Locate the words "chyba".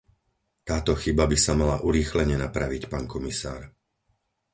1.01-1.25